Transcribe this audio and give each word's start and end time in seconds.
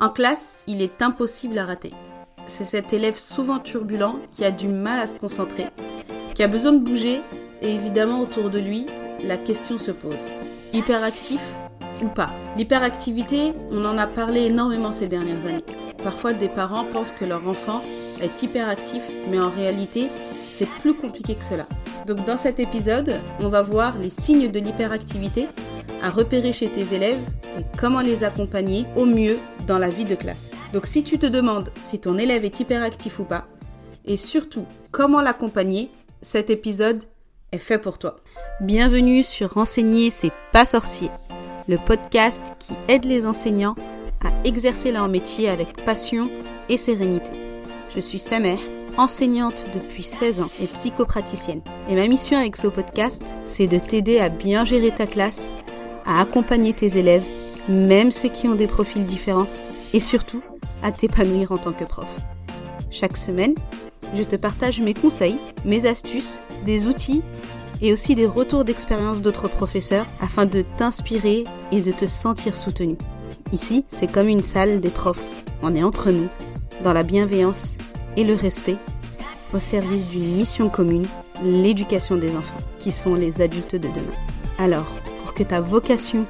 En 0.00 0.10
classe, 0.10 0.62
il 0.68 0.80
est 0.80 1.02
impossible 1.02 1.58
à 1.58 1.66
rater. 1.66 1.90
C'est 2.46 2.64
cet 2.64 2.92
élève 2.92 3.18
souvent 3.18 3.58
turbulent 3.58 4.20
qui 4.30 4.44
a 4.44 4.52
du 4.52 4.68
mal 4.68 5.00
à 5.00 5.08
se 5.08 5.16
concentrer, 5.16 5.66
qui 6.36 6.44
a 6.44 6.48
besoin 6.48 6.72
de 6.72 6.78
bouger 6.78 7.20
et 7.62 7.74
évidemment 7.74 8.20
autour 8.20 8.48
de 8.48 8.60
lui, 8.60 8.86
la 9.24 9.36
question 9.36 9.76
se 9.76 9.90
pose. 9.90 10.24
Hyperactif 10.72 11.40
ou 12.00 12.06
pas? 12.06 12.30
L'hyperactivité, 12.56 13.52
on 13.72 13.84
en 13.84 13.98
a 13.98 14.06
parlé 14.06 14.42
énormément 14.42 14.92
ces 14.92 15.08
dernières 15.08 15.44
années. 15.46 15.64
Parfois, 16.04 16.32
des 16.32 16.48
parents 16.48 16.84
pensent 16.84 17.10
que 17.10 17.24
leur 17.24 17.48
enfant 17.48 17.82
est 18.22 18.40
hyperactif, 18.40 19.02
mais 19.28 19.40
en 19.40 19.50
réalité, 19.50 20.06
c'est 20.52 20.68
plus 20.80 20.94
compliqué 20.94 21.34
que 21.34 21.44
cela. 21.44 21.66
Donc 22.06 22.24
dans 22.24 22.36
cet 22.36 22.60
épisode, 22.60 23.16
on 23.40 23.48
va 23.48 23.62
voir 23.62 23.98
les 23.98 24.10
signes 24.10 24.48
de 24.48 24.60
l'hyperactivité 24.60 25.48
à 26.04 26.10
repérer 26.10 26.52
chez 26.52 26.68
tes 26.68 26.94
élèves 26.94 27.18
et 27.58 27.64
comment 27.76 28.00
les 28.00 28.22
accompagner 28.22 28.86
au 28.94 29.04
mieux 29.04 29.38
la 29.76 29.90
vie 29.90 30.06
de 30.06 30.14
classe. 30.14 30.52
Donc 30.72 30.86
si 30.86 31.04
tu 31.04 31.18
te 31.18 31.26
demandes 31.26 31.70
si 31.82 31.98
ton 31.98 32.16
élève 32.16 32.46
est 32.46 32.60
hyperactif 32.60 33.18
ou 33.18 33.24
pas, 33.24 33.46
et 34.06 34.16
surtout 34.16 34.64
comment 34.90 35.20
l'accompagner, 35.20 35.90
cet 36.22 36.48
épisode 36.48 37.02
est 37.52 37.58
fait 37.58 37.78
pour 37.78 37.98
toi. 37.98 38.16
Bienvenue 38.62 39.22
sur 39.22 39.52
Renseigner, 39.52 40.08
c'est 40.08 40.32
pas 40.52 40.64
sorcier, 40.64 41.10
le 41.68 41.76
podcast 41.76 42.42
qui 42.58 42.72
aide 42.88 43.04
les 43.04 43.26
enseignants 43.26 43.76
à 44.24 44.46
exercer 44.46 44.90
leur 44.90 45.08
métier 45.08 45.50
avec 45.50 45.84
passion 45.84 46.30
et 46.70 46.76
sérénité. 46.76 47.30
Je 47.94 48.00
suis 48.00 48.18
Samer, 48.18 48.58
enseignante 48.96 49.64
depuis 49.74 50.02
16 50.02 50.40
ans 50.40 50.50
et 50.60 50.66
psychopraticienne. 50.66 51.60
Et 51.88 51.94
ma 51.94 52.06
mission 52.06 52.38
avec 52.38 52.56
ce 52.56 52.66
podcast, 52.66 53.34
c'est 53.44 53.66
de 53.66 53.78
t'aider 53.78 54.18
à 54.18 54.28
bien 54.28 54.64
gérer 54.64 54.90
ta 54.90 55.06
classe 55.06 55.50
à 56.04 56.20
accompagner 56.20 56.72
tes 56.72 56.98
élèves, 56.98 57.24
même 57.68 58.12
ceux 58.12 58.28
qui 58.28 58.48
ont 58.48 58.54
des 58.54 58.66
profils 58.66 59.04
différents, 59.04 59.46
et 59.92 60.00
surtout 60.00 60.42
à 60.82 60.92
t'épanouir 60.92 61.52
en 61.52 61.58
tant 61.58 61.72
que 61.72 61.84
prof. 61.84 62.08
Chaque 62.90 63.16
semaine, 63.16 63.54
je 64.14 64.22
te 64.22 64.36
partage 64.36 64.80
mes 64.80 64.94
conseils, 64.94 65.38
mes 65.64 65.86
astuces, 65.86 66.38
des 66.64 66.86
outils 66.86 67.22
et 67.80 67.92
aussi 67.92 68.14
des 68.14 68.26
retours 68.26 68.64
d'expérience 68.64 69.22
d'autres 69.22 69.48
professeurs 69.48 70.06
afin 70.20 70.46
de 70.46 70.64
t'inspirer 70.76 71.44
et 71.72 71.80
de 71.80 71.92
te 71.92 72.06
sentir 72.06 72.56
soutenu. 72.56 72.96
Ici, 73.52 73.84
c'est 73.88 74.10
comme 74.10 74.28
une 74.28 74.42
salle 74.42 74.80
des 74.80 74.88
profs. 74.88 75.24
On 75.62 75.74
est 75.74 75.82
entre 75.82 76.10
nous, 76.10 76.28
dans 76.84 76.92
la 76.92 77.02
bienveillance 77.02 77.76
et 78.16 78.24
le 78.24 78.34
respect, 78.34 78.76
au 79.54 79.60
service 79.60 80.06
d'une 80.06 80.36
mission 80.36 80.68
commune, 80.68 81.06
l'éducation 81.42 82.16
des 82.16 82.34
enfants, 82.36 82.56
qui 82.78 82.90
sont 82.90 83.14
les 83.14 83.40
adultes 83.40 83.76
de 83.76 83.88
demain. 83.88 84.18
Alors, 84.58 84.86
que 85.38 85.44
ta 85.44 85.60
vocation 85.60 86.26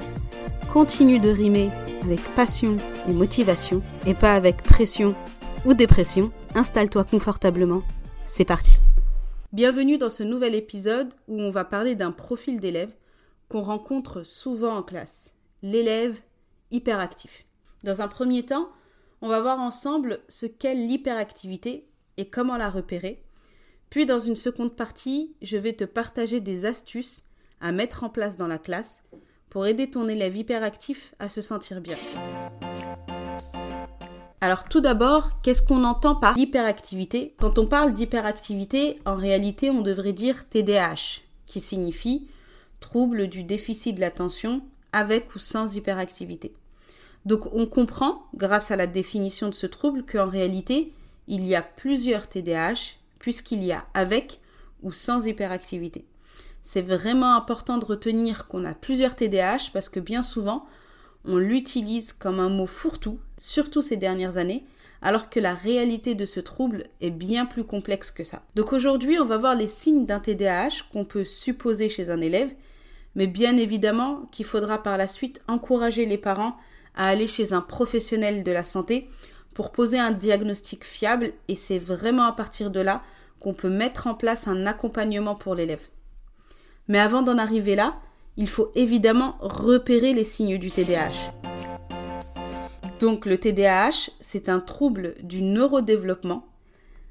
continue 0.73 1.19
de 1.19 1.29
rimer 1.29 1.71
avec 2.03 2.19
passion 2.35 2.77
et 3.07 3.13
motivation 3.13 3.81
et 4.05 4.13
pas 4.13 4.35
avec 4.35 4.61
pression 4.61 5.15
ou 5.65 5.73
dépression, 5.73 6.31
installe-toi 6.53 7.05
confortablement. 7.05 7.81
C'est 8.27 8.45
parti. 8.45 8.77
Bienvenue 9.51 9.97
dans 9.97 10.11
ce 10.11 10.21
nouvel 10.21 10.53
épisode 10.53 11.11
où 11.27 11.41
on 11.41 11.49
va 11.49 11.65
parler 11.65 11.95
d'un 11.95 12.11
profil 12.11 12.59
d'élève 12.59 12.91
qu'on 13.49 13.61
rencontre 13.61 14.23
souvent 14.23 14.75
en 14.75 14.83
classe, 14.83 15.33
l'élève 15.63 16.19
hyperactif. 16.69 17.45
Dans 17.83 18.01
un 18.01 18.07
premier 18.07 18.45
temps, 18.45 18.69
on 19.21 19.27
va 19.27 19.41
voir 19.41 19.59
ensemble 19.59 20.19
ce 20.29 20.45
qu'est 20.45 20.75
l'hyperactivité 20.75 21.89
et 22.17 22.29
comment 22.29 22.57
la 22.57 22.69
repérer. 22.69 23.23
Puis 23.89 24.05
dans 24.05 24.19
une 24.19 24.35
seconde 24.35 24.75
partie, 24.75 25.35
je 25.41 25.57
vais 25.57 25.73
te 25.73 25.83
partager 25.83 26.41
des 26.41 26.65
astuces 26.65 27.23
à 27.59 27.71
mettre 27.71 28.03
en 28.03 28.09
place 28.09 28.37
dans 28.37 28.47
la 28.47 28.59
classe 28.59 29.01
pour 29.49 29.65
aider 29.65 29.89
ton 29.89 30.07
élève 30.07 30.35
hyperactif 30.35 31.13
à 31.19 31.29
se 31.29 31.41
sentir 31.41 31.81
bien. 31.81 31.97
Alors 34.41 34.63
tout 34.63 34.79
d'abord, 34.79 35.41
qu'est-ce 35.41 35.61
qu'on 35.61 35.83
entend 35.83 36.15
par 36.15 36.37
hyperactivité? 36.37 37.35
Quand 37.39 37.59
on 37.59 37.67
parle 37.67 37.93
d'hyperactivité, 37.93 38.99
en 39.05 39.15
réalité, 39.15 39.69
on 39.69 39.81
devrait 39.81 40.13
dire 40.13 40.47
TDAH, 40.47 41.21
qui 41.45 41.59
signifie 41.59 42.27
trouble 42.79 43.27
du 43.27 43.43
déficit 43.43 43.95
de 43.95 44.01
l'attention 44.01 44.61
avec 44.93 45.35
ou 45.35 45.39
sans 45.39 45.75
hyperactivité. 45.75 46.53
Donc 47.25 47.53
on 47.53 47.65
comprend, 47.65 48.23
grâce 48.33 48.71
à 48.71 48.77
la 48.77 48.87
définition 48.87 49.49
de 49.49 49.53
ce 49.53 49.67
trouble, 49.67 50.05
qu'en 50.05 50.29
réalité, 50.29 50.93
il 51.27 51.45
y 51.45 51.53
a 51.53 51.61
plusieurs 51.61 52.27
TDAH, 52.27 52.95
puisqu'il 53.19 53.63
y 53.63 53.73
a 53.73 53.85
avec 53.93 54.39
ou 54.81 54.93
sans 54.93 55.27
hyperactivité. 55.27 56.05
C'est 56.63 56.81
vraiment 56.81 57.35
important 57.35 57.77
de 57.77 57.85
retenir 57.85 58.47
qu'on 58.47 58.65
a 58.65 58.73
plusieurs 58.73 59.15
TDAH 59.15 59.71
parce 59.73 59.89
que 59.89 59.99
bien 59.99 60.23
souvent, 60.23 60.65
on 61.25 61.37
l'utilise 61.37 62.13
comme 62.13 62.39
un 62.39 62.49
mot 62.49 62.67
fourre-tout, 62.67 63.19
surtout 63.37 63.81
ces 63.81 63.97
dernières 63.97 64.37
années, 64.37 64.65
alors 65.01 65.29
que 65.29 65.39
la 65.39 65.53
réalité 65.53 66.15
de 66.15 66.25
ce 66.25 66.39
trouble 66.39 66.85
est 67.01 67.09
bien 67.09 67.45
plus 67.45 67.63
complexe 67.63 68.11
que 68.11 68.23
ça. 68.23 68.43
Donc 68.55 68.73
aujourd'hui, 68.73 69.19
on 69.19 69.25
va 69.25 69.37
voir 69.37 69.55
les 69.55 69.67
signes 69.67 70.05
d'un 70.05 70.19
TDAH 70.19 70.83
qu'on 70.91 71.05
peut 71.05 71.25
supposer 71.25 71.89
chez 71.89 72.09
un 72.09 72.21
élève, 72.21 72.51
mais 73.15 73.27
bien 73.27 73.57
évidemment 73.57 74.27
qu'il 74.31 74.45
faudra 74.45 74.83
par 74.83 74.97
la 74.97 75.07
suite 75.07 75.41
encourager 75.47 76.05
les 76.05 76.17
parents 76.17 76.57
à 76.95 77.07
aller 77.07 77.27
chez 77.27 77.53
un 77.53 77.61
professionnel 77.61 78.43
de 78.43 78.51
la 78.51 78.63
santé 78.63 79.09
pour 79.53 79.71
poser 79.71 79.99
un 79.99 80.11
diagnostic 80.11 80.83
fiable 80.83 81.31
et 81.47 81.55
c'est 81.55 81.79
vraiment 81.79 82.23
à 82.23 82.33
partir 82.33 82.69
de 82.71 82.79
là 82.79 83.01
qu'on 83.39 83.53
peut 83.53 83.69
mettre 83.69 84.07
en 84.07 84.15
place 84.15 84.47
un 84.47 84.65
accompagnement 84.65 85.35
pour 85.35 85.55
l'élève. 85.55 85.81
Mais 86.89 86.99
avant 86.99 87.21
d'en 87.21 87.37
arriver 87.37 87.75
là, 87.75 88.01
il 88.35 88.49
faut 88.49 88.71
évidemment 88.75 89.37
repérer 89.39 90.11
les 90.11 90.23
signes 90.23 90.57
du 90.57 90.71
TDAH. 90.71 91.31
Donc 92.99 93.25
le 93.25 93.37
TDAH, 93.37 94.09
c'est 94.19 94.49
un 94.49 94.59
trouble 94.59 95.15
du 95.23 95.41
neurodéveloppement 95.41 96.47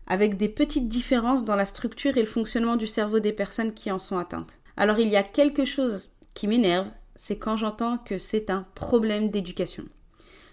avec 0.06 0.36
des 0.36 0.48
petites 0.48 0.88
différences 0.88 1.44
dans 1.44 1.54
la 1.54 1.64
structure 1.64 2.16
et 2.16 2.22
le 2.22 2.26
fonctionnement 2.26 2.76
du 2.76 2.86
cerveau 2.86 3.20
des 3.20 3.32
personnes 3.32 3.72
qui 3.72 3.90
en 3.90 3.98
sont 3.98 4.18
atteintes. 4.18 4.58
Alors 4.76 4.98
il 4.98 5.08
y 5.08 5.16
a 5.16 5.22
quelque 5.22 5.64
chose 5.64 6.10
qui 6.34 6.48
m'énerve, 6.48 6.88
c'est 7.14 7.38
quand 7.38 7.56
j'entends 7.56 7.98
que 7.98 8.18
c'est 8.18 8.50
un 8.50 8.66
problème 8.74 9.30
d'éducation. 9.30 9.84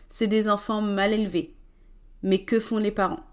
C'est 0.07 0.27
des 0.27 0.47
enfants 0.49 0.81
mal 0.81 1.13
élevés. 1.13 1.55
Mais 2.21 2.43
que 2.43 2.59
font 2.59 2.77
les 2.77 2.91
parents? 2.91 3.23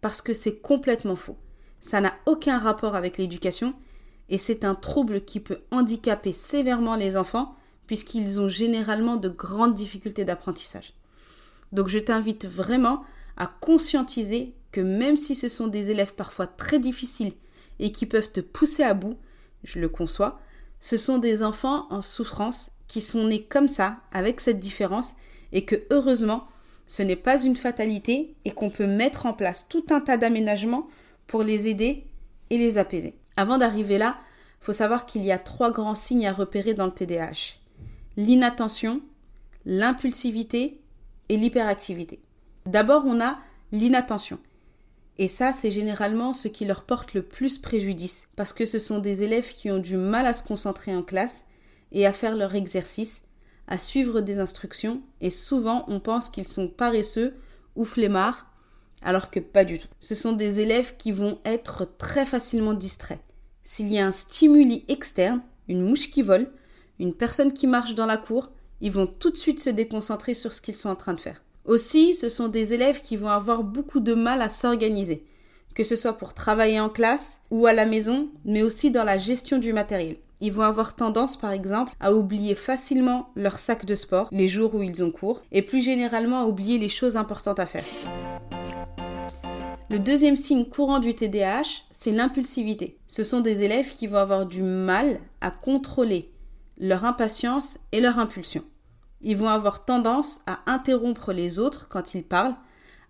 Parce 0.00 0.22
que 0.22 0.34
c'est 0.34 0.60
complètement 0.60 1.16
faux. 1.16 1.36
Ça 1.80 2.00
n'a 2.00 2.14
aucun 2.26 2.58
rapport 2.58 2.94
avec 2.94 3.16
l'éducation 3.16 3.74
et 4.30 4.38
c'est 4.38 4.64
un 4.64 4.74
trouble 4.74 5.24
qui 5.24 5.40
peut 5.40 5.60
handicaper 5.70 6.32
sévèrement 6.32 6.94
les 6.94 7.16
enfants 7.16 7.54
puisqu'ils 7.86 8.40
ont 8.40 8.48
généralement 8.48 9.16
de 9.16 9.28
grandes 9.28 9.74
difficultés 9.74 10.24
d'apprentissage. 10.24 10.94
Donc 11.72 11.88
je 11.88 11.98
t'invite 11.98 12.46
vraiment 12.46 13.04
à 13.36 13.46
conscientiser 13.60 14.54
que 14.72 14.80
même 14.80 15.16
si 15.16 15.34
ce 15.34 15.48
sont 15.48 15.66
des 15.66 15.90
élèves 15.90 16.14
parfois 16.14 16.46
très 16.46 16.78
difficiles 16.78 17.32
et 17.80 17.90
qui 17.90 18.06
peuvent 18.06 18.30
te 18.30 18.40
pousser 18.40 18.84
à 18.84 18.94
bout, 18.94 19.18
je 19.64 19.80
le 19.80 19.88
conçois, 19.88 20.40
ce 20.80 20.96
sont 20.96 21.18
des 21.18 21.42
enfants 21.42 21.86
en 21.90 22.00
souffrance 22.02 22.70
qui 22.86 23.00
sont 23.00 23.24
nés 23.24 23.42
comme 23.42 23.68
ça, 23.68 23.98
avec 24.12 24.40
cette 24.40 24.58
différence, 24.58 25.14
et 25.52 25.64
que 25.64 25.76
heureusement, 25.90 26.48
ce 26.86 27.02
n'est 27.02 27.16
pas 27.16 27.40
une 27.40 27.56
fatalité 27.56 28.34
et 28.44 28.50
qu'on 28.50 28.70
peut 28.70 28.86
mettre 28.86 29.26
en 29.26 29.32
place 29.32 29.68
tout 29.68 29.84
un 29.90 30.00
tas 30.00 30.16
d'aménagements 30.16 30.88
pour 31.26 31.42
les 31.42 31.68
aider 31.68 32.04
et 32.50 32.58
les 32.58 32.78
apaiser. 32.78 33.14
Avant 33.36 33.58
d'arriver 33.58 33.98
là, 33.98 34.18
faut 34.60 34.72
savoir 34.72 35.06
qu'il 35.06 35.22
y 35.22 35.32
a 35.32 35.38
trois 35.38 35.70
grands 35.70 35.94
signes 35.94 36.26
à 36.26 36.32
repérer 36.32 36.74
dans 36.74 36.86
le 36.86 36.92
TDAH. 36.92 37.56
L'inattention, 38.16 39.00
l'impulsivité 39.64 40.80
et 41.28 41.36
l'hyperactivité. 41.36 42.20
D'abord, 42.66 43.04
on 43.06 43.20
a 43.20 43.38
l'inattention. 43.72 44.38
Et 45.18 45.28
ça, 45.28 45.52
c'est 45.52 45.70
généralement 45.70 46.34
ce 46.34 46.48
qui 46.48 46.64
leur 46.64 46.84
porte 46.84 47.14
le 47.14 47.22
plus 47.22 47.58
préjudice, 47.58 48.26
parce 48.36 48.52
que 48.52 48.66
ce 48.66 48.78
sont 48.78 48.98
des 48.98 49.22
élèves 49.22 49.52
qui 49.52 49.70
ont 49.70 49.78
du 49.78 49.96
mal 49.96 50.26
à 50.26 50.34
se 50.34 50.42
concentrer 50.42 50.94
en 50.94 51.02
classe 51.02 51.44
et 51.92 52.06
à 52.06 52.12
faire 52.12 52.36
leur 52.36 52.54
exercice, 52.54 53.22
à 53.68 53.78
suivre 53.78 54.20
des 54.20 54.38
instructions, 54.38 55.02
et 55.20 55.30
souvent 55.30 55.84
on 55.88 56.00
pense 56.00 56.28
qu'ils 56.28 56.48
sont 56.48 56.68
paresseux 56.68 57.34
ou 57.76 57.84
flemmards, 57.84 58.49
alors 59.02 59.30
que 59.30 59.40
pas 59.40 59.64
du 59.64 59.78
tout. 59.78 59.88
Ce 60.00 60.14
sont 60.14 60.32
des 60.32 60.60
élèves 60.60 60.96
qui 60.96 61.12
vont 61.12 61.38
être 61.44 61.88
très 61.98 62.26
facilement 62.26 62.74
distraits. 62.74 63.20
S'il 63.64 63.92
y 63.92 63.98
a 63.98 64.06
un 64.06 64.12
stimuli 64.12 64.84
externe, 64.88 65.42
une 65.68 65.82
mouche 65.82 66.10
qui 66.10 66.22
vole, 66.22 66.50
une 66.98 67.14
personne 67.14 67.52
qui 67.52 67.66
marche 67.66 67.94
dans 67.94 68.06
la 68.06 68.16
cour, 68.16 68.50
ils 68.80 68.92
vont 68.92 69.06
tout 69.06 69.30
de 69.30 69.36
suite 69.36 69.60
se 69.60 69.70
déconcentrer 69.70 70.34
sur 70.34 70.52
ce 70.52 70.60
qu'ils 70.60 70.76
sont 70.76 70.88
en 70.88 70.96
train 70.96 71.14
de 71.14 71.20
faire. 71.20 71.42
Aussi, 71.64 72.14
ce 72.14 72.28
sont 72.28 72.48
des 72.48 72.72
élèves 72.72 73.02
qui 73.02 73.16
vont 73.16 73.28
avoir 73.28 73.62
beaucoup 73.62 74.00
de 74.00 74.14
mal 74.14 74.42
à 74.42 74.48
s'organiser, 74.48 75.24
que 75.74 75.84
ce 75.84 75.96
soit 75.96 76.14
pour 76.14 76.34
travailler 76.34 76.80
en 76.80 76.88
classe 76.88 77.40
ou 77.50 77.66
à 77.66 77.72
la 77.72 77.86
maison, 77.86 78.30
mais 78.44 78.62
aussi 78.62 78.90
dans 78.90 79.04
la 79.04 79.18
gestion 79.18 79.58
du 79.58 79.72
matériel. 79.72 80.16
Ils 80.40 80.52
vont 80.52 80.62
avoir 80.62 80.96
tendance, 80.96 81.36
par 81.36 81.52
exemple, 81.52 81.92
à 82.00 82.14
oublier 82.14 82.54
facilement 82.54 83.30
leur 83.36 83.58
sac 83.58 83.84
de 83.84 83.94
sport 83.94 84.28
les 84.32 84.48
jours 84.48 84.74
où 84.74 84.82
ils 84.82 85.04
ont 85.04 85.10
cours, 85.10 85.42
et 85.52 85.60
plus 85.60 85.82
généralement 85.82 86.42
à 86.42 86.46
oublier 86.46 86.78
les 86.78 86.88
choses 86.88 87.18
importantes 87.18 87.60
à 87.60 87.66
faire. 87.66 87.84
Le 89.90 89.98
deuxième 89.98 90.36
signe 90.36 90.66
courant 90.66 91.00
du 91.00 91.16
TDAH, 91.16 91.82
c'est 91.90 92.12
l'impulsivité. 92.12 93.00
Ce 93.08 93.24
sont 93.24 93.40
des 93.40 93.64
élèves 93.64 93.90
qui 93.90 94.06
vont 94.06 94.18
avoir 94.18 94.46
du 94.46 94.62
mal 94.62 95.18
à 95.40 95.50
contrôler 95.50 96.30
leur 96.78 97.04
impatience 97.04 97.76
et 97.90 98.00
leur 98.00 98.20
impulsion. 98.20 98.62
Ils 99.20 99.36
vont 99.36 99.48
avoir 99.48 99.84
tendance 99.84 100.42
à 100.46 100.60
interrompre 100.66 101.32
les 101.32 101.58
autres 101.58 101.88
quand 101.88 102.14
ils 102.14 102.22
parlent, 102.22 102.54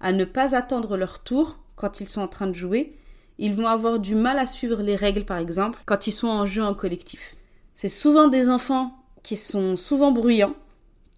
à 0.00 0.12
ne 0.12 0.25
pas 0.25 0.56
attendre 0.56 0.97
leur 0.97 1.23
tour 1.23 1.59
quand 1.77 2.00
ils 2.00 2.09
sont 2.09 2.23
en 2.23 2.29
train 2.29 2.47
de 2.47 2.55
jouer. 2.55 2.97
Ils 3.37 3.55
vont 3.55 3.67
avoir 3.67 3.99
du 3.99 4.15
mal 4.15 4.38
à 4.38 4.47
suivre 4.47 4.81
les 4.81 4.97
règles, 4.97 5.26
par 5.26 5.37
exemple, 5.37 5.81
quand 5.85 6.06
ils 6.06 6.12
sont 6.12 6.29
en 6.29 6.47
jeu 6.47 6.65
en 6.65 6.73
collectif. 6.73 7.37
C'est 7.75 7.91
souvent 7.91 8.29
des 8.29 8.49
enfants 8.49 9.05
qui 9.23 9.37
sont 9.37 9.76
souvent 9.76 10.12
bruyants, 10.12 10.55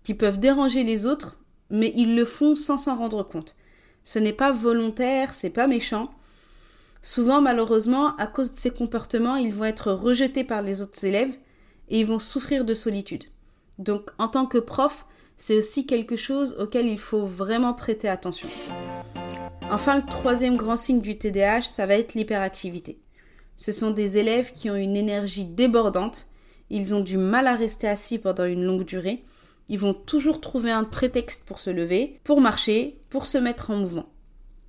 qui 0.02 0.14
peuvent 0.14 0.40
déranger 0.40 0.82
les 0.82 1.06
autres, 1.06 1.38
mais 1.70 1.92
ils 1.94 2.16
le 2.16 2.24
font 2.24 2.56
sans 2.56 2.78
s'en 2.78 2.96
rendre 2.96 3.22
compte. 3.22 3.54
Ce 4.04 4.18
n'est 4.18 4.32
pas 4.32 4.52
volontaire, 4.52 5.34
c'est 5.34 5.50
pas 5.50 5.66
méchant. 5.66 6.12
Souvent, 7.02 7.40
malheureusement, 7.40 8.16
à 8.16 8.26
cause 8.26 8.54
de 8.54 8.58
ces 8.58 8.70
comportements, 8.70 9.36
ils 9.36 9.54
vont 9.54 9.64
être 9.64 9.92
rejetés 9.92 10.44
par 10.44 10.62
les 10.62 10.82
autres 10.82 11.04
élèves 11.04 11.36
et 11.88 12.00
ils 12.00 12.06
vont 12.06 12.18
souffrir 12.18 12.64
de 12.64 12.74
solitude. 12.74 13.24
Donc, 13.78 14.10
en 14.18 14.28
tant 14.28 14.46
que 14.46 14.58
prof, 14.58 15.06
c'est 15.36 15.58
aussi 15.58 15.86
quelque 15.86 16.16
chose 16.16 16.56
auquel 16.60 16.86
il 16.86 16.98
faut 16.98 17.26
vraiment 17.26 17.74
prêter 17.74 18.08
attention. 18.08 18.48
Enfin, 19.70 19.96
le 19.96 20.06
troisième 20.06 20.56
grand 20.56 20.76
signe 20.76 21.00
du 21.00 21.18
TDAH, 21.18 21.62
ça 21.62 21.86
va 21.86 21.94
être 21.94 22.14
l'hyperactivité. 22.14 23.00
Ce 23.56 23.72
sont 23.72 23.90
des 23.90 24.18
élèves 24.18 24.52
qui 24.52 24.70
ont 24.70 24.76
une 24.76 24.96
énergie 24.96 25.44
débordante, 25.44 26.26
ils 26.70 26.94
ont 26.94 27.00
du 27.00 27.16
mal 27.16 27.46
à 27.46 27.54
rester 27.54 27.88
assis 27.88 28.18
pendant 28.18 28.44
une 28.44 28.64
longue 28.64 28.84
durée, 28.84 29.24
ils 29.68 29.78
vont 29.78 29.94
toujours 29.94 30.40
trouver 30.40 30.70
un 30.70 30.84
prétexte 30.84 31.44
pour 31.44 31.60
se 31.60 31.70
lever, 31.70 32.20
pour 32.24 32.40
marcher, 32.40 32.98
pour 33.10 33.26
se 33.26 33.38
mettre 33.38 33.70
en 33.70 33.76
mouvement. 33.76 34.06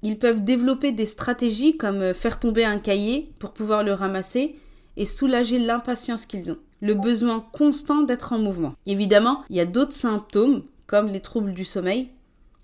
Ils 0.02 0.20
peuvent 0.20 0.44
développer 0.44 0.92
des 0.92 1.06
stratégies 1.06 1.78
comme 1.78 2.02
euh, 2.02 2.14
faire 2.14 2.40
tomber 2.40 2.66
un 2.66 2.78
cahier 2.78 3.32
pour 3.40 3.52
pouvoir 3.52 3.84
le 3.84 3.94
ramasser 3.94 4.56
et 4.98 5.06
soulager 5.06 5.60
l'impatience 5.60 6.26
qu'ils 6.26 6.52
ont, 6.52 6.58
le 6.82 6.94
besoin 6.94 7.46
constant 7.54 8.02
d'être 8.02 8.34
en 8.34 8.40
mouvement. 8.40 8.74
Évidemment, 8.86 9.44
il 9.50 9.56
y 9.56 9.62
a 9.62 9.66
d'autres 9.66 9.94
symptômes 9.94 10.64
comme 10.88 11.08
les 11.08 11.22
troubles 11.22 11.54
du 11.54 11.66
sommeil. 11.66 12.10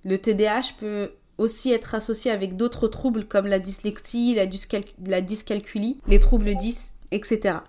Le 0.04 0.18
TDAH 0.18 0.74
peut 0.80 1.12
aussi 1.38 1.72
être 1.72 1.96
associé 1.96 2.30
avec 2.30 2.58
d'autres 2.58 2.88
troubles 2.88 3.26
comme 3.26 3.48
la 3.48 3.60
dyslexie, 3.60 4.36
la, 4.36 5.22
dyscalculie, 5.22 6.02
les 6.08 6.20
troubles 6.20 6.56
10, 6.56 6.94
etc. 7.12 7.60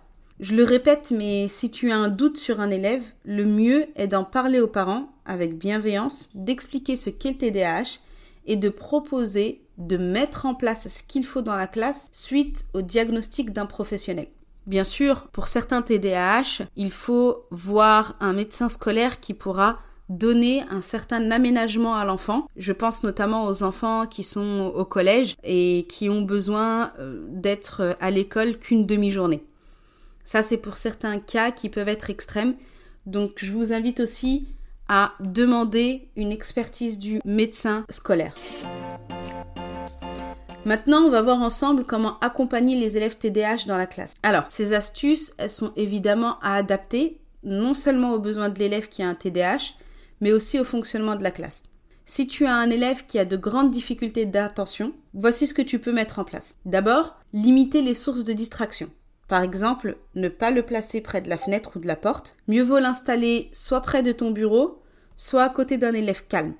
Je 0.40 0.54
le 0.54 0.64
répète, 0.64 1.12
mais 1.14 1.48
si 1.48 1.70
tu 1.70 1.92
as 1.92 1.98
un 1.98 2.08
doute 2.08 2.38
sur 2.38 2.60
un 2.60 2.70
élève, 2.70 3.04
le 3.26 3.44
mieux 3.44 3.84
est 3.94 4.08
d'en 4.08 4.24
parler 4.24 4.58
aux 4.58 4.66
parents 4.66 5.12
avec 5.26 5.58
bienveillance, 5.58 6.30
d'expliquer 6.34 6.96
ce 6.96 7.10
qu'est 7.10 7.32
le 7.32 7.36
TDAH 7.36 7.98
et 8.46 8.56
de 8.56 8.70
proposer 8.70 9.60
de 9.76 9.98
mettre 9.98 10.46
en 10.46 10.54
place 10.54 10.88
ce 10.88 11.02
qu'il 11.02 11.26
faut 11.26 11.42
dans 11.42 11.56
la 11.56 11.66
classe 11.66 12.08
suite 12.12 12.64
au 12.72 12.80
diagnostic 12.80 13.52
d'un 13.52 13.66
professionnel. 13.66 14.28
Bien 14.66 14.84
sûr, 14.84 15.28
pour 15.28 15.46
certains 15.46 15.82
TDAH, 15.82 16.64
il 16.74 16.90
faut 16.90 17.44
voir 17.50 18.16
un 18.20 18.32
médecin 18.32 18.70
scolaire 18.70 19.20
qui 19.20 19.34
pourra 19.34 19.78
donner 20.08 20.64
un 20.70 20.80
certain 20.80 21.30
aménagement 21.30 21.96
à 21.96 22.06
l'enfant. 22.06 22.46
Je 22.56 22.72
pense 22.72 23.02
notamment 23.02 23.44
aux 23.44 23.62
enfants 23.62 24.06
qui 24.06 24.24
sont 24.24 24.72
au 24.74 24.86
collège 24.86 25.36
et 25.44 25.86
qui 25.88 26.08
ont 26.08 26.22
besoin 26.22 26.92
euh, 26.98 27.26
d'être 27.28 27.96
à 28.00 28.10
l'école 28.10 28.58
qu'une 28.58 28.86
demi-journée. 28.86 29.44
Ça, 30.24 30.42
c'est 30.42 30.56
pour 30.56 30.76
certains 30.76 31.18
cas 31.18 31.50
qui 31.50 31.68
peuvent 31.68 31.88
être 31.88 32.10
extrêmes. 32.10 32.54
Donc, 33.06 33.32
je 33.36 33.52
vous 33.52 33.72
invite 33.72 34.00
aussi 34.00 34.48
à 34.88 35.12
demander 35.20 36.08
une 36.16 36.32
expertise 36.32 36.98
du 36.98 37.20
médecin 37.24 37.84
scolaire. 37.90 38.34
Maintenant, 40.64 41.02
on 41.02 41.10
va 41.10 41.22
voir 41.22 41.40
ensemble 41.40 41.84
comment 41.84 42.18
accompagner 42.20 42.76
les 42.76 42.96
élèves 42.96 43.16
TDAH 43.16 43.66
dans 43.66 43.78
la 43.78 43.86
classe. 43.86 44.14
Alors, 44.22 44.44
ces 44.50 44.74
astuces, 44.74 45.32
elles 45.38 45.48
sont 45.48 45.72
évidemment 45.76 46.38
à 46.40 46.54
adapter 46.54 47.18
non 47.42 47.72
seulement 47.72 48.12
aux 48.12 48.18
besoins 48.18 48.50
de 48.50 48.58
l'élève 48.58 48.88
qui 48.88 49.02
a 49.02 49.08
un 49.08 49.14
TDAH, 49.14 49.74
mais 50.20 50.32
aussi 50.32 50.60
au 50.60 50.64
fonctionnement 50.64 51.16
de 51.16 51.22
la 51.22 51.30
classe. 51.30 51.62
Si 52.04 52.26
tu 52.26 52.44
as 52.44 52.54
un 52.54 52.68
élève 52.70 53.06
qui 53.06 53.18
a 53.18 53.24
de 53.24 53.36
grandes 53.36 53.70
difficultés 53.70 54.26
d'attention, 54.26 54.92
voici 55.14 55.46
ce 55.46 55.54
que 55.54 55.62
tu 55.62 55.78
peux 55.78 55.92
mettre 55.92 56.18
en 56.18 56.24
place. 56.24 56.58
D'abord, 56.66 57.16
limiter 57.32 57.82
les 57.82 57.94
sources 57.94 58.24
de 58.24 58.32
distraction. 58.32 58.90
Par 59.30 59.44
exemple, 59.44 59.96
ne 60.16 60.28
pas 60.28 60.50
le 60.50 60.64
placer 60.64 61.00
près 61.00 61.20
de 61.20 61.28
la 61.28 61.38
fenêtre 61.38 61.76
ou 61.76 61.78
de 61.78 61.86
la 61.86 61.94
porte. 61.94 62.34
Mieux 62.48 62.64
vaut 62.64 62.80
l'installer 62.80 63.48
soit 63.52 63.80
près 63.80 64.02
de 64.02 64.10
ton 64.10 64.32
bureau, 64.32 64.82
soit 65.16 65.44
à 65.44 65.48
côté 65.48 65.78
d'un 65.78 65.94
élève 65.94 66.26
calme. 66.26 66.54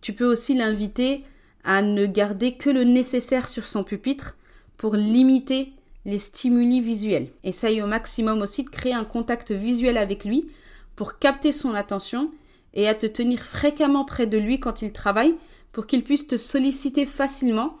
Tu 0.00 0.12
peux 0.12 0.24
aussi 0.24 0.54
l'inviter 0.54 1.22
à 1.62 1.82
ne 1.82 2.06
garder 2.06 2.54
que 2.54 2.68
le 2.68 2.82
nécessaire 2.82 3.48
sur 3.48 3.68
son 3.68 3.84
pupitre 3.84 4.36
pour 4.76 4.96
limiter 4.96 5.72
les 6.04 6.18
stimuli 6.18 6.80
visuels. 6.80 7.28
Essaye 7.44 7.80
au 7.80 7.86
maximum 7.86 8.42
aussi 8.42 8.64
de 8.64 8.70
créer 8.70 8.92
un 8.92 9.04
contact 9.04 9.52
visuel 9.52 9.96
avec 9.96 10.24
lui 10.24 10.50
pour 10.96 11.20
capter 11.20 11.52
son 11.52 11.74
attention 11.74 12.32
et 12.72 12.88
à 12.88 12.96
te 12.96 13.06
tenir 13.06 13.44
fréquemment 13.44 14.04
près 14.04 14.26
de 14.26 14.36
lui 14.36 14.58
quand 14.58 14.82
il 14.82 14.92
travaille 14.92 15.36
pour 15.70 15.86
qu'il 15.86 16.02
puisse 16.02 16.26
te 16.26 16.38
solliciter 16.38 17.06
facilement 17.06 17.78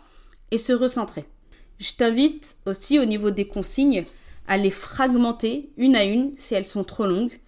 et 0.52 0.58
se 0.58 0.72
recentrer. 0.72 1.24
Je 1.84 1.92
t'invite 1.92 2.56
aussi 2.64 2.98
au 2.98 3.04
niveau 3.04 3.30
des 3.30 3.46
consignes 3.46 4.06
à 4.48 4.56
les 4.56 4.70
fragmenter 4.70 5.68
une 5.76 5.96
à 5.96 6.04
une 6.04 6.32
si 6.38 6.54
elles 6.54 6.64
sont 6.64 6.82
trop 6.82 7.04
longues. 7.04 7.38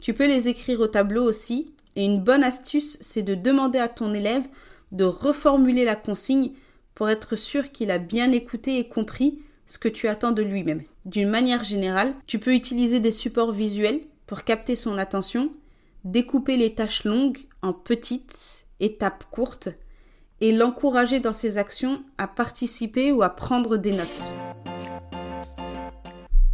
Tu 0.00 0.12
peux 0.12 0.26
les 0.26 0.48
écrire 0.48 0.80
au 0.80 0.86
tableau 0.86 1.24
aussi. 1.24 1.72
Et 1.98 2.04
une 2.04 2.20
bonne 2.20 2.44
astuce, 2.44 2.98
c'est 3.00 3.22
de 3.22 3.34
demander 3.34 3.78
à 3.78 3.88
ton 3.88 4.12
élève 4.12 4.46
de 4.92 5.04
reformuler 5.04 5.86
la 5.86 5.96
consigne 5.96 6.52
pour 6.94 7.08
être 7.08 7.36
sûr 7.36 7.72
qu'il 7.72 7.90
a 7.90 7.96
bien 7.96 8.32
écouté 8.32 8.78
et 8.78 8.86
compris 8.86 9.38
ce 9.64 9.78
que 9.78 9.88
tu 9.88 10.08
attends 10.08 10.32
de 10.32 10.42
lui-même. 10.42 10.82
D'une 11.06 11.30
manière 11.30 11.64
générale, 11.64 12.12
tu 12.26 12.38
peux 12.38 12.52
utiliser 12.52 13.00
des 13.00 13.12
supports 13.12 13.52
visuels 13.52 14.02
pour 14.26 14.44
capter 14.44 14.76
son 14.76 14.98
attention, 14.98 15.50
découper 16.04 16.58
les 16.58 16.74
tâches 16.74 17.04
longues 17.04 17.38
en 17.62 17.72
petites 17.72 18.66
étapes 18.78 19.24
courtes 19.30 19.70
et 20.40 20.52
l'encourager 20.52 21.20
dans 21.20 21.32
ses 21.32 21.58
actions 21.58 22.02
à 22.18 22.26
participer 22.26 23.12
ou 23.12 23.22
à 23.22 23.30
prendre 23.30 23.76
des 23.76 23.92
notes. 23.92 24.32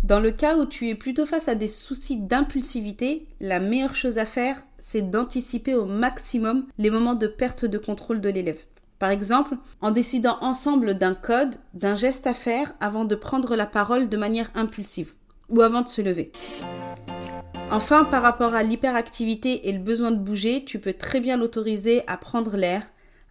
Dans 0.03 0.21
le 0.21 0.33
cas 0.33 0.57
où 0.57 0.67
tu 0.67 0.89
es 0.89 0.95
plutôt 0.95 1.27
face 1.27 1.49
à 1.49 1.55
des 1.55 1.69
soucis 1.69 2.19
d'impulsivité, 2.19 3.27
la 3.41 3.61
meilleure 3.61 3.95
chose 3.95 4.19
à 4.19 4.27
faire, 4.27 4.61
c'est 4.79 5.11
d'anticiper 5.11 5.75
au 5.75 5.85
maximum 5.85 6.67
les 6.77 6.91
moments 6.91 7.15
de 7.15 7.29
perte 7.29 7.65
de 7.65 7.79
contrôle 7.79 8.21
de 8.21 8.29
l'élève. 8.29 8.59
Par 8.99 9.11
exemple, 9.11 9.57
en 9.81 9.91
décidant 9.91 10.39
ensemble 10.41 10.99
d'un 10.99 11.15
code, 11.15 11.55
d'un 11.75 11.97
geste 11.97 12.27
à 12.27 12.35
faire 12.35 12.75
avant 12.81 13.05
de 13.05 13.15
prendre 13.15 13.57
la 13.57 13.67
parole 13.67 14.09
de 14.09 14.17
manière 14.17 14.51
impulsive 14.55 15.13
ou 15.49 15.61
avant 15.61 15.83
de 15.83 15.89
se 15.89 16.03
lever. 16.03 16.33
Enfin, 17.71 18.05
par 18.05 18.23
rapport 18.23 18.55
à 18.55 18.63
l'hyperactivité 18.63 19.69
et 19.69 19.73
le 19.73 19.79
besoin 19.79 20.11
de 20.11 20.19
bouger, 20.19 20.65
tu 20.65 20.79
peux 20.79 20.93
très 20.93 21.21
bien 21.21 21.37
l'autoriser 21.37 22.03
à 22.07 22.17
prendre 22.17 22.57
l'air, 22.57 22.83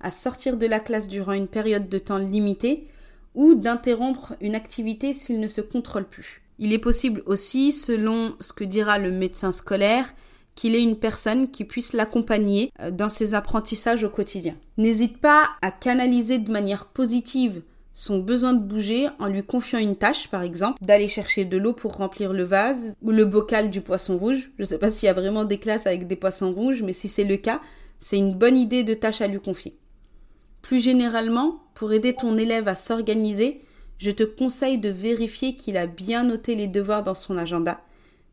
à 0.01 0.12
sortir 0.12 0.57
de 0.57 0.65
la 0.65 0.80
classe 0.80 1.07
durant 1.07 1.33
une 1.33 1.48
période 1.48 1.89
de 1.89 1.98
temps 1.98 2.17
limitée 2.17 2.88
ou 3.36 3.55
d'interrompre 3.55 4.36
une 4.41 4.55
activité 4.55 5.13
s'il 5.13 5.39
ne 5.39 5.48
se 5.48 5.62
contrôle 5.62 6.05
plus. 6.05 6.41
Il 6.60 6.74
est 6.74 6.79
possible 6.79 7.24
aussi, 7.25 7.72
selon 7.72 8.36
ce 8.39 8.53
que 8.53 8.63
dira 8.63 9.00
le 9.00 9.12
médecin 9.12 9.51
scolaire, 9.51 10.13
qu'il 10.55 10.75
ait 10.75 10.84
une 10.84 10.98
personne 10.98 11.50
qui 11.50 11.65
puisse 11.65 11.93
l'accompagner 11.93 12.72
euh, 12.81 12.91
dans 12.91 13.10
ses 13.10 13.34
apprentissages 13.34 14.03
au 14.03 14.10
quotidien. 14.10 14.55
N'hésite 14.77 15.20
pas 15.20 15.50
à 15.62 15.72
canaliser 15.72 16.38
de 16.38 16.51
manière 16.51 16.86
positive 16.86 17.63
son 17.93 18.20
besoin 18.20 18.53
de 18.53 18.63
bouger 18.63 19.10
en 19.20 19.27
lui 19.27 19.43
confiant 19.43 19.79
une 19.79 19.96
tâche, 19.96 20.29
par 20.29 20.43
exemple, 20.43 20.84
d'aller 20.84 21.08
chercher 21.08 21.46
de 21.46 21.58
l'eau 21.58 21.74
pour 21.74 21.98
remplir 21.98 22.31
le 22.31 22.43
vase 22.43 22.96
ou 23.01 23.12
le 23.12 23.25
bocal 23.25 23.70
du 23.70 23.81
poisson 23.81 24.17
rouge. 24.17 24.51
Je 24.58 24.63
ne 24.63 24.67
sais 24.67 24.77
pas 24.77 24.89
s'il 24.89 25.08
y 25.08 25.10
a 25.10 25.13
vraiment 25.13 25.46
des 25.46 25.58
classes 25.58 25.88
avec 25.88 26.08
des 26.08 26.15
poissons 26.15 26.53
rouges, 26.53 26.84
mais 26.84 26.93
si 26.93 27.10
c'est 27.10 27.25
le 27.25 27.38
cas, 27.38 27.62
c'est 28.00 28.17
une 28.17 28.34
bonne 28.34 28.58
idée 28.58 28.84
de 28.84 28.93
tâche 28.93 29.22
à 29.22 29.27
lui 29.27 29.39
confier. 29.39 29.77
Plus 30.62 30.80
généralement, 30.80 31.63
pour 31.74 31.94
aider 31.94 32.13
ton 32.13 32.38
élève 32.38 32.68
à 32.68 32.75
s'organiser, 32.75 33.62
je 33.98 34.12
te 34.12 34.24
conseille 34.24 34.77
de 34.77 34.89
vérifier 34.89 35.56
qu'il 35.56 35.77
a 35.77 35.86
bien 35.86 36.24
noté 36.24 36.56
les 36.56 36.68
devoirs 36.68 37.03
dans 37.03 37.15
son 37.15 37.38
agenda. 37.38 37.82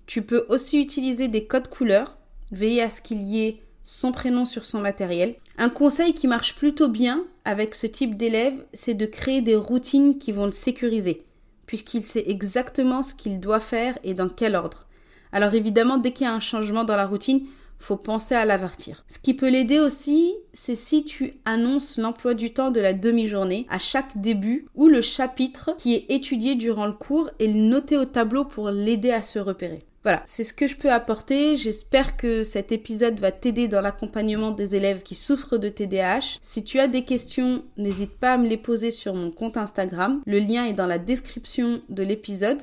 Tu 0.07 0.23
peux 0.23 0.47
aussi 0.49 0.81
utiliser 0.81 1.29
des 1.29 1.45
codes 1.45 1.69
couleurs, 1.69 2.17
veiller 2.51 2.83
à 2.83 2.91
ce 2.91 3.01
qu'il 3.01 3.23
y 3.23 3.45
ait 3.45 3.63
son 3.85 4.13
prénom 4.13 4.45
sur 4.45 4.65
son 4.65 4.81
matériel. 4.81 5.37
Un 5.57 5.69
conseil 5.69 6.15
qui 6.15 6.27
marche 6.27 6.55
plutôt 6.55 6.89
bien 6.89 7.25
avec 7.45 7.75
ce 7.75 7.87
type 7.87 8.17
d'élève, 8.17 8.65
c'est 8.73 8.95
de 8.95 9.07
créer 9.07 9.41
des 9.41 9.57
routines 9.57 10.19
qui 10.19 10.33
vont 10.33 10.47
le 10.47 10.53
sécuriser, 10.53 11.25
puisqu'il 11.67 12.03
sait 12.03 12.25
exactement 12.29 13.03
ce 13.03 13.15
qu'il 13.15 13.41
doit 13.41 13.61
faire 13.61 13.99
et 14.05 14.15
dans 14.15 14.29
quel 14.29 14.57
ordre. 14.57 14.87
Alors 15.33 15.55
évidemment, 15.55 15.99
dès 15.99 16.13
qu'il 16.13 16.27
y 16.27 16.31
a 16.31 16.35
un 16.35 16.41
changement 16.41 16.85
dans 16.85 16.97
la 16.97 17.07
routine, 17.07 17.47
faut 17.79 17.97
penser 17.97 18.35
à 18.35 18.45
l'avertir. 18.45 19.05
Ce 19.09 19.19
qui 19.19 19.35
peut 19.35 19.49
l'aider 19.49 19.79
aussi, 19.79 20.35
c'est 20.53 20.77
si 20.77 21.05
tu 21.05 21.35
annonces 21.45 21.99
l'emploi 21.99 22.35
du 22.35 22.53
temps 22.53 22.71
de 22.71 22.81
la 22.81 22.93
demi-journée 22.93 23.67
à 23.71 23.79
chaque 23.79 24.21
début 24.21 24.67
ou 24.75 24.89
le 24.89 25.01
chapitre 25.01 25.75
qui 25.79 25.95
est 25.95 26.07
étudié 26.09 26.55
durant 26.55 26.87
le 26.87 26.93
cours 26.93 27.31
et 27.39 27.47
le 27.47 27.61
noter 27.61 27.97
au 27.97 28.05
tableau 28.05 28.45
pour 28.45 28.71
l'aider 28.71 29.11
à 29.11 29.23
se 29.23 29.39
repérer. 29.39 29.85
Voilà, 30.05 30.23
c'est 30.27 30.45
ce 30.45 30.55
que 30.55 30.69
je 30.69 30.77
peux 30.77 30.93
apporter. 30.93 31.57
J'espère 31.57 32.17
que 32.17 32.45
cet 32.45 32.71
épisode 32.71 33.19
va 33.19 33.33
t'aider 33.33 33.69
dans 33.69 33.81
l'accompagnement 33.81 34.53
des 34.53 34.77
élèves 34.77 35.03
qui 35.03 35.15
souffrent 35.15 35.59
de 35.59 35.69
TDAH. 35.69 36.39
Si 36.41 36.63
tu 36.63 36.79
as 36.79 36.87
des 36.87 37.05
questions, 37.05 37.65
n'hésite 37.77 38.17
pas 38.17 38.35
à 38.35 38.39
me 38.39 38.49
les 38.49 38.57
poser 38.57 38.91
sur 38.91 39.15
mon 39.15 39.31
compte 39.31 39.57
Instagram. 39.57 40.23
Le 40.25 40.39
lien 40.39 40.65
est 40.65 40.73
dans 40.73 40.87
la 40.87 40.99
description 40.99 41.83
de 41.89 42.03
l'épisode. 42.03 42.63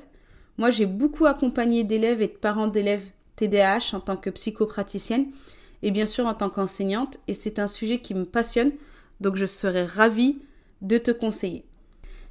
Moi, 0.58 0.70
j'ai 0.70 0.86
beaucoup 0.86 1.26
accompagné 1.26 1.84
d'élèves 1.84 2.22
et 2.22 2.28
de 2.28 2.34
parents 2.34 2.68
d'élèves 2.68 3.10
TDAH 3.36 3.94
en 3.94 4.00
tant 4.00 4.18
que 4.18 4.30
psychopraticienne 4.30 5.28
et 5.84 5.92
bien 5.92 6.08
sûr 6.08 6.26
en 6.26 6.34
tant 6.34 6.50
qu'enseignante, 6.50 7.20
et 7.28 7.34
c'est 7.34 7.60
un 7.60 7.68
sujet 7.68 8.00
qui 8.00 8.16
me 8.16 8.26
passionne, 8.26 8.72
donc 9.20 9.36
je 9.36 9.46
serais 9.46 9.86
ravie 9.86 10.40
de 10.82 10.98
te 10.98 11.12
conseiller. 11.12 11.64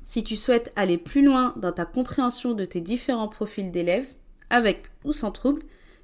Si 0.03 0.25
tu 0.25 0.37
souhaites 0.37 0.73
aller 0.77 0.99
plus 0.99 1.25
loin 1.25 1.55
dans 1.57 1.73
ta 1.73 1.85
compréhension 1.85 2.53
de 2.53 2.65
tes 2.65 2.81
différents 2.81 3.29
profils 3.29 3.71
d'élèves, 3.71 4.09
avec 4.51 4.91
ou 5.05 5.13
sans 5.13 5.31
trouble, 5.31 5.63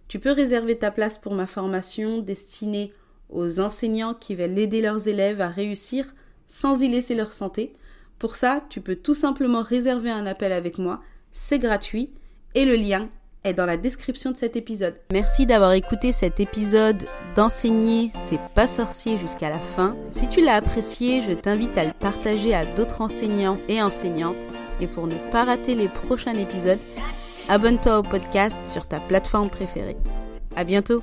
tu 0.09 0.19
peux 0.19 0.33
réserver 0.33 0.79
ta 0.79 0.91
place 0.91 1.19
pour 1.19 1.35
ma 1.35 1.47
formation 1.47 2.19
destinée 2.19 2.93
aux 3.29 3.61
enseignants 3.61 4.15
qui 4.15 4.35
veulent 4.35 4.59
aider 4.59 4.81
leurs 4.81 5.09
élèves 5.09 5.41
à 5.41 5.49
réussir 5.49 6.15
sans 6.47 6.83
y 6.83 6.89
laisser 6.89 7.15
leur 7.15 7.33
santé. 7.33 7.75
Pour 8.19 8.37
ça, 8.37 8.65
tu 8.71 8.81
peux 8.81 8.97
tout 8.97 9.15
simplement 9.15 9.63
réserver 9.63 10.11
un 10.11 10.27
appel 10.27 10.53
avec 10.53 10.79
moi, 10.79 11.01
c'est 11.31 11.59
gratuit 11.59 12.11
et 12.55 12.65
le 12.65 12.75
lien 12.75 13.09
est 13.45 13.55
dans 13.55 13.67
la 13.67 13.77
description 13.77 14.31
de 14.31 14.37
cet 14.37 14.57
épisode. 14.57 14.95
Merci 15.13 15.47
d'avoir 15.47 15.73
écouté 15.73 16.13
cet 16.13 16.41
épisode 16.41 17.05
d'enseigner 17.37 18.11
c'est 18.29 18.41
pas 18.55 18.67
sorcier 18.67 19.19
jusqu'à 19.19 19.51
la 19.51 19.59
fin. 19.59 19.97
Si 20.11 20.29
tu 20.29 20.43
l'as 20.43 20.57
apprécié, 20.57 21.21
je 21.21 21.33
t'invite 21.33 21.77
à 21.79 21.85
le 21.85 21.93
partager 21.93 22.55
à 22.55 22.65
d'autres 22.65 23.01
enseignants 23.01 23.59
et 23.69 23.83
enseignantes. 23.83 24.49
Et 24.81 24.87
pour 24.87 25.07
ne 25.07 25.17
pas 25.31 25.45
rater 25.45 25.75
les 25.75 25.89
prochains 25.89 26.37
épisodes, 26.37 26.79
abonne-toi 27.49 27.99
au 27.99 28.03
podcast 28.03 28.59
sur 28.65 28.87
ta 28.87 29.01
plateforme 29.01 29.51
préférée. 29.51 29.97
À 30.57 30.65
bientôt! 30.65 31.03